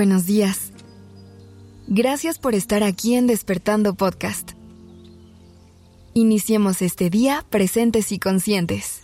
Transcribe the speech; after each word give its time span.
Buenos 0.00 0.24
días. 0.24 0.72
Gracias 1.86 2.38
por 2.38 2.54
estar 2.54 2.82
aquí 2.82 3.16
en 3.16 3.26
Despertando 3.26 3.92
Podcast. 3.92 4.52
Iniciemos 6.14 6.80
este 6.80 7.10
día 7.10 7.44
presentes 7.50 8.10
y 8.10 8.18
conscientes. 8.18 9.02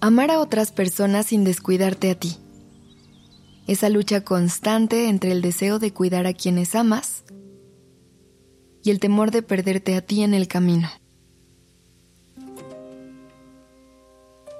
Amar 0.00 0.32
a 0.32 0.40
otras 0.40 0.72
personas 0.72 1.26
sin 1.26 1.44
descuidarte 1.44 2.10
a 2.10 2.18
ti. 2.18 2.38
Esa 3.68 3.88
lucha 3.88 4.22
constante 4.22 5.08
entre 5.08 5.30
el 5.30 5.42
deseo 5.42 5.78
de 5.78 5.92
cuidar 5.92 6.26
a 6.26 6.34
quienes 6.34 6.74
amas 6.74 7.22
y 8.82 8.90
el 8.90 8.98
temor 8.98 9.30
de 9.30 9.42
perderte 9.42 9.94
a 9.94 10.00
ti 10.00 10.24
en 10.24 10.34
el 10.34 10.48
camino. 10.48 10.88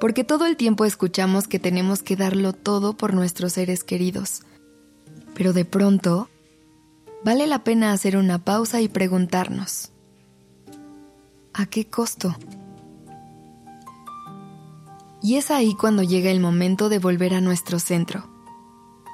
Porque 0.04 0.22
todo 0.22 0.44
el 0.44 0.58
tiempo 0.58 0.84
escuchamos 0.84 1.48
que 1.48 1.58
tenemos 1.58 2.02
que 2.02 2.14
darlo 2.14 2.52
todo 2.52 2.94
por 2.94 3.14
nuestros 3.14 3.54
seres 3.54 3.84
queridos. 3.84 4.42
Pero 5.32 5.54
de 5.54 5.64
pronto, 5.64 6.28
vale 7.24 7.46
la 7.46 7.64
pena 7.64 7.90
hacer 7.90 8.18
una 8.18 8.38
pausa 8.38 8.82
y 8.82 8.88
preguntarnos, 8.88 9.92
¿a 11.54 11.64
qué 11.64 11.86
costo? 11.88 12.36
Y 15.22 15.36
es 15.36 15.50
ahí 15.50 15.74
cuando 15.74 16.02
llega 16.02 16.30
el 16.30 16.38
momento 16.38 16.91
de 16.91 16.98
volver 16.98 17.32
a 17.32 17.41
nuestro 17.41 17.78
centro, 17.78 18.28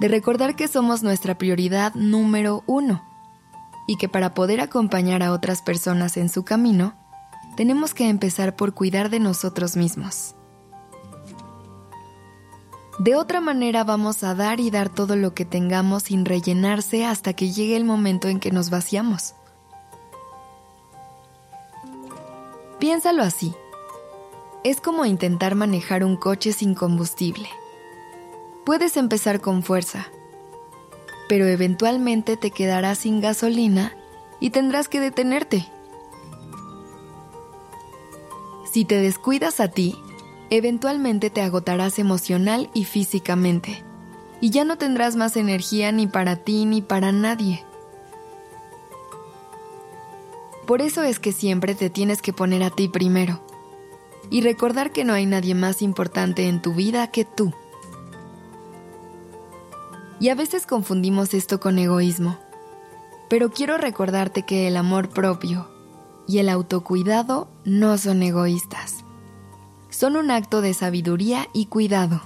de 0.01 0.09
recordar 0.09 0.57
que 0.57 0.67
somos 0.67 1.05
nuestra 1.05 1.39
prioridad 1.39 1.95
número 1.95 2.65
uno 2.67 3.01
y 3.87 3.97
que 3.97 4.09
para 4.09 4.35
poder 4.35 4.61
acompañar 4.61 5.23
a 5.23 5.33
otras 5.33 5.63
personas 5.63 6.17
en 6.17 6.29
su 6.29 6.43
camino, 6.43 6.97
tenemos 7.57 7.95
que 7.95 8.09
empezar 8.09 8.57
por 8.57 8.75
cuidar 8.75 9.09
de 9.09 9.21
nosotros 9.21 9.77
mismos. 9.77 10.35
De 13.01 13.17
otra 13.17 13.41
manera 13.41 13.83
vamos 13.83 14.23
a 14.25 14.35
dar 14.35 14.61
y 14.61 14.71
dar 14.71 14.91
todo 14.91 15.17
lo 15.17 15.33
que 15.33 15.47
tengamos 15.47 16.03
sin 16.03 16.27
rellenarse 16.27 17.07
hasta 17.07 17.33
que 17.33 17.51
llegue 17.51 17.75
el 17.77 17.87
momento 17.87 18.29
en 18.29 18.41
que 18.41 18.51
nos 18.51 18.69
vaciamos. 18.69 19.35
Piénsalo 22.79 23.23
así. 23.23 23.55
Es 24.65 24.83
como 24.83 25.07
intentar 25.07 25.55
manejar 25.55 26.05
un 26.05 26.19
coche 26.19 26.53
sin 26.53 26.75
combustible. 26.75 27.49
Puedes 28.67 28.99
empezar 28.99 29.41
con 29.41 29.63
fuerza, 29.63 30.09
pero 31.27 31.47
eventualmente 31.47 32.37
te 32.37 32.51
quedarás 32.51 32.99
sin 32.99 33.23
gasolina 33.23 33.97
y 34.41 34.51
tendrás 34.51 34.89
que 34.89 35.01
detenerte. 35.01 35.67
Si 38.71 38.85
te 38.85 38.97
descuidas 38.97 39.59
a 39.59 39.69
ti, 39.69 39.97
eventualmente 40.51 41.31
te 41.31 41.43
agotarás 41.43 41.99
emocional 41.99 42.69
y 42.75 42.85
físicamente, 42.85 43.83
y 44.41 44.51
ya 44.51 44.65
no 44.65 44.77
tendrás 44.77 45.17
más 45.17 45.37
energía 45.37 45.93
ni 45.93 46.07
para 46.07 46.37
ti 46.37 46.67
ni 46.67 46.83
para 46.83 47.13
nadie. 47.13 47.65
Por 50.67 50.83
eso 50.83 51.03
es 51.03 51.19
que 51.19 51.33
siempre 51.33 51.75
te 51.75 51.91
tienes 51.91 52.23
que 52.23 52.33
poner 52.33 52.63
a 52.63 52.71
ti 52.71 52.89
primero 52.89 53.41
y 54.31 54.43
recordar 54.43 54.93
que 54.93 55.05
no 55.05 55.13
hay 55.13 55.27
nadie 55.27 55.55
más 55.55 55.83
importante 55.83 56.49
en 56.49 56.63
tu 56.63 56.75
vida 56.75 57.09
que 57.09 57.25
tú. 57.25 57.53
Y 60.21 60.29
a 60.29 60.35
veces 60.35 60.67
confundimos 60.67 61.35
esto 61.35 61.61
con 61.61 61.79
egoísmo, 61.79 62.39
pero 63.29 63.51
quiero 63.51 63.79
recordarte 63.79 64.43
que 64.43 64.69
el 64.69 64.77
amor 64.77 65.09
propio 65.09 65.69
y 66.29 66.39
el 66.39 66.49
autocuidado 66.49 67.49
no 67.65 67.99
son 67.99 68.23
egoístas, 68.23 69.05
son 70.01 70.17
un 70.17 70.31
acto 70.31 70.63
de 70.63 70.73
sabiduría 70.73 71.49
y 71.53 71.67
cuidado. 71.67 72.23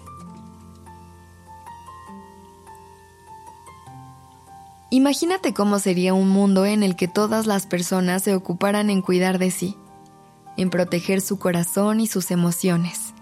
Imagínate 4.91 5.53
cómo 5.53 5.81
sería 5.81 6.15
un 6.15 6.29
mundo 6.29 6.65
en 6.67 6.85
el 6.85 6.95
que 6.95 7.09
todas 7.09 7.47
las 7.49 7.67
personas 7.67 8.23
se 8.23 8.35
ocuparan 8.37 8.91
en 8.91 9.03
cuidar 9.03 9.39
de 9.41 9.51
sí 9.51 9.77
en 10.57 10.71
proteger 10.71 11.21
su 11.21 11.39
corazón 11.39 12.01
y 12.01 12.07
sus 12.07 12.31
emociones, 12.31 13.13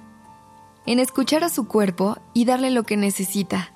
en 0.86 0.98
escuchar 0.98 1.44
a 1.44 1.48
su 1.48 1.66
cuerpo 1.66 2.18
y 2.34 2.44
darle 2.44 2.70
lo 2.70 2.82
que 2.82 2.98
necesita, 2.98 3.72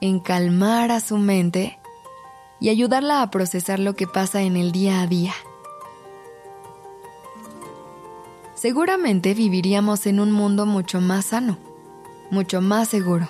en 0.00 0.20
calmar 0.20 0.90
a 0.90 1.00
su 1.00 1.18
mente 1.18 1.78
y 2.60 2.70
ayudarla 2.70 3.20
a 3.20 3.30
procesar 3.30 3.78
lo 3.78 3.94
que 3.94 4.06
pasa 4.06 4.40
en 4.40 4.56
el 4.56 4.72
día 4.72 5.02
a 5.02 5.06
día. 5.06 5.34
Seguramente 8.62 9.34
viviríamos 9.34 10.06
en 10.06 10.20
un 10.20 10.30
mundo 10.30 10.64
mucho 10.64 11.00
más 11.00 11.26
sano, 11.26 11.58
mucho 12.30 12.60
más 12.60 12.88
seguro, 12.88 13.28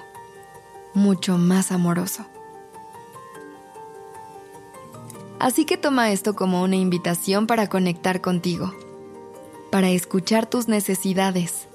mucho 0.92 1.38
más 1.38 1.72
amoroso. 1.72 2.26
Así 5.40 5.64
que 5.64 5.76
toma 5.76 6.12
esto 6.12 6.36
como 6.36 6.62
una 6.62 6.76
invitación 6.76 7.48
para 7.48 7.68
conectar 7.68 8.20
contigo 8.20 8.72
para 9.72 9.88
escuchar 9.88 10.44
tus 10.44 10.68
necesidades, 10.68 11.66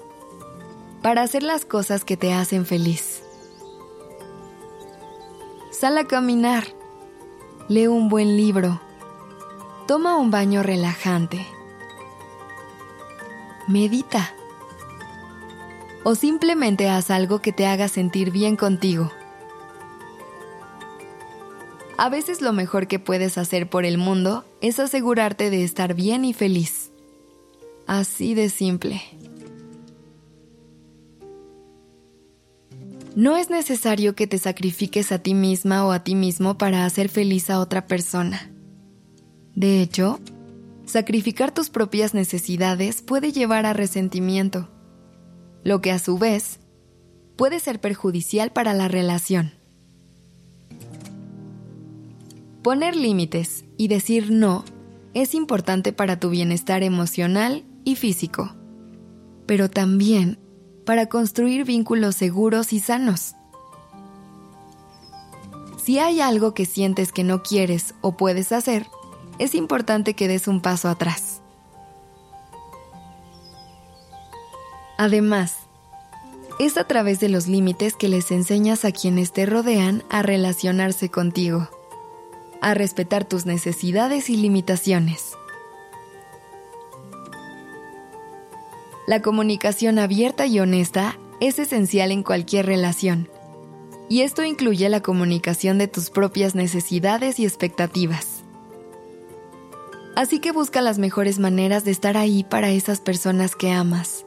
para 1.02 1.22
hacer 1.22 1.42
las 1.42 1.64
cosas 1.64 2.04
que 2.04 2.16
te 2.16 2.32
hacen 2.32 2.64
feliz. 2.64 3.24
Sal 5.72 5.98
a 5.98 6.04
caminar, 6.04 6.62
lee 7.68 7.88
un 7.88 8.08
buen 8.08 8.36
libro, 8.36 8.80
toma 9.88 10.16
un 10.16 10.30
baño 10.30 10.62
relajante, 10.62 11.44
medita 13.68 14.34
o 16.04 16.14
simplemente 16.14 16.88
haz 16.88 17.10
algo 17.10 17.40
que 17.40 17.52
te 17.52 17.66
haga 17.66 17.88
sentir 17.88 18.30
bien 18.30 18.56
contigo. 18.56 19.12
A 21.98 22.08
veces 22.08 22.40
lo 22.40 22.52
mejor 22.52 22.86
que 22.86 22.98
puedes 22.98 23.36
hacer 23.38 23.68
por 23.68 23.84
el 23.84 23.98
mundo 23.98 24.44
es 24.60 24.78
asegurarte 24.78 25.50
de 25.50 25.64
estar 25.64 25.94
bien 25.94 26.24
y 26.24 26.32
feliz. 26.32 26.92
Así 27.86 28.34
de 28.34 28.48
simple. 28.50 29.02
No 33.16 33.36
es 33.36 33.50
necesario 33.50 34.14
que 34.14 34.28
te 34.28 34.38
sacrifiques 34.38 35.10
a 35.10 35.18
ti 35.18 35.34
misma 35.34 35.84
o 35.84 35.90
a 35.90 36.04
ti 36.04 36.14
mismo 36.14 36.56
para 36.56 36.84
hacer 36.84 37.08
feliz 37.08 37.50
a 37.50 37.58
otra 37.58 37.88
persona. 37.88 38.48
De 39.56 39.82
hecho, 39.82 40.20
sacrificar 40.88 41.52
tus 41.52 41.68
propias 41.68 42.14
necesidades 42.14 43.02
puede 43.02 43.30
llevar 43.30 43.66
a 43.66 43.74
resentimiento, 43.74 44.68
lo 45.62 45.80
que 45.80 45.92
a 45.92 45.98
su 45.98 46.18
vez 46.18 46.60
puede 47.36 47.60
ser 47.60 47.80
perjudicial 47.80 48.50
para 48.50 48.74
la 48.74 48.88
relación. 48.88 49.52
Poner 52.62 52.96
límites 52.96 53.64
y 53.76 53.88
decir 53.88 54.30
no 54.30 54.64
es 55.14 55.34
importante 55.34 55.92
para 55.92 56.18
tu 56.18 56.30
bienestar 56.30 56.82
emocional 56.82 57.64
y 57.84 57.96
físico, 57.96 58.54
pero 59.46 59.68
también 59.70 60.38
para 60.84 61.06
construir 61.06 61.64
vínculos 61.64 62.16
seguros 62.16 62.72
y 62.72 62.80
sanos. 62.80 63.34
Si 65.82 65.98
hay 65.98 66.20
algo 66.20 66.54
que 66.54 66.66
sientes 66.66 67.12
que 67.12 67.24
no 67.24 67.42
quieres 67.42 67.94
o 68.00 68.16
puedes 68.16 68.52
hacer, 68.52 68.86
es 69.38 69.54
importante 69.54 70.14
que 70.14 70.28
des 70.28 70.48
un 70.48 70.60
paso 70.60 70.88
atrás. 70.88 71.40
Además, 74.96 75.56
es 76.58 76.76
a 76.76 76.84
través 76.84 77.20
de 77.20 77.28
los 77.28 77.46
límites 77.46 77.94
que 77.94 78.08
les 78.08 78.32
enseñas 78.32 78.84
a 78.84 78.90
quienes 78.90 79.32
te 79.32 79.46
rodean 79.46 80.02
a 80.10 80.22
relacionarse 80.22 81.08
contigo, 81.08 81.68
a 82.60 82.74
respetar 82.74 83.24
tus 83.24 83.46
necesidades 83.46 84.28
y 84.28 84.36
limitaciones. 84.36 85.36
La 89.06 89.22
comunicación 89.22 89.98
abierta 89.98 90.46
y 90.46 90.58
honesta 90.58 91.16
es 91.40 91.58
esencial 91.58 92.10
en 92.10 92.22
cualquier 92.22 92.66
relación. 92.66 93.30
Y 94.08 94.22
esto 94.22 94.42
incluye 94.42 94.88
la 94.88 95.00
comunicación 95.00 95.78
de 95.78 95.86
tus 95.86 96.10
propias 96.10 96.54
necesidades 96.54 97.38
y 97.38 97.44
expectativas. 97.44 98.37
Así 100.18 100.40
que 100.40 100.50
busca 100.50 100.82
las 100.82 100.98
mejores 100.98 101.38
maneras 101.38 101.84
de 101.84 101.92
estar 101.92 102.16
ahí 102.16 102.42
para 102.42 102.70
esas 102.70 103.00
personas 103.00 103.54
que 103.54 103.70
amas. 103.70 104.26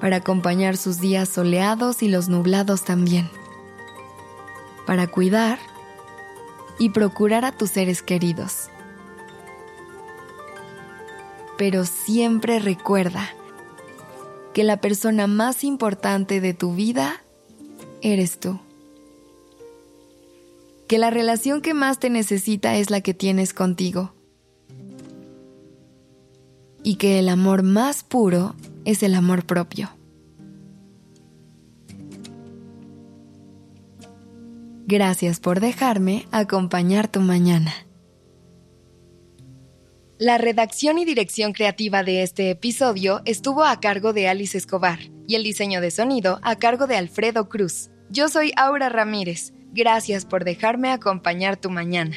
Para 0.00 0.16
acompañar 0.16 0.78
sus 0.78 1.02
días 1.02 1.28
soleados 1.28 2.02
y 2.02 2.08
los 2.08 2.30
nublados 2.30 2.82
también. 2.82 3.28
Para 4.86 5.06
cuidar 5.06 5.58
y 6.78 6.88
procurar 6.88 7.44
a 7.44 7.52
tus 7.52 7.72
seres 7.72 8.00
queridos. 8.00 8.70
Pero 11.58 11.84
siempre 11.84 12.58
recuerda 12.58 13.28
que 14.54 14.64
la 14.64 14.78
persona 14.78 15.26
más 15.26 15.62
importante 15.62 16.40
de 16.40 16.54
tu 16.54 16.74
vida 16.74 17.20
eres 18.00 18.40
tú. 18.40 18.58
Que 20.88 20.96
la 20.96 21.10
relación 21.10 21.60
que 21.60 21.74
más 21.74 21.98
te 21.98 22.08
necesita 22.08 22.76
es 22.76 22.88
la 22.88 23.02
que 23.02 23.12
tienes 23.12 23.52
contigo. 23.52 24.13
Y 26.84 26.96
que 26.96 27.18
el 27.18 27.28
amor 27.28 27.64
más 27.64 28.04
puro 28.04 28.54
es 28.84 29.02
el 29.02 29.14
amor 29.14 29.44
propio. 29.44 29.90
Gracias 34.86 35.40
por 35.40 35.60
dejarme 35.60 36.26
acompañar 36.30 37.08
tu 37.08 37.20
mañana. 37.20 37.72
La 40.18 40.38
redacción 40.38 40.98
y 40.98 41.04
dirección 41.04 41.52
creativa 41.52 42.04
de 42.04 42.22
este 42.22 42.50
episodio 42.50 43.22
estuvo 43.24 43.64
a 43.64 43.80
cargo 43.80 44.12
de 44.12 44.28
Alice 44.28 44.56
Escobar 44.56 45.00
y 45.26 45.34
el 45.34 45.42
diseño 45.42 45.80
de 45.80 45.90
sonido 45.90 46.38
a 46.42 46.56
cargo 46.56 46.86
de 46.86 46.96
Alfredo 46.96 47.48
Cruz. 47.48 47.90
Yo 48.10 48.28
soy 48.28 48.52
Aura 48.56 48.90
Ramírez. 48.90 49.54
Gracias 49.72 50.24
por 50.24 50.44
dejarme 50.44 50.92
acompañar 50.92 51.56
tu 51.56 51.70
mañana. 51.70 52.16